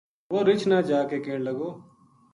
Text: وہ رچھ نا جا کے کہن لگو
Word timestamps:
وہ 0.31 0.39
رچھ 0.47 0.65
نا 0.71 0.79
جا 0.89 0.99
کے 1.09 1.17
کہن 1.25 1.41
لگو 1.47 1.69